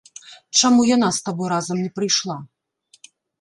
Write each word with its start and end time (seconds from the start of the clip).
Чаму 0.61 0.85
яна 0.95 1.09
з 1.17 1.21
табой 1.27 1.51
разам 1.53 1.77
не 1.85 1.91
прыйшла? 1.99 2.39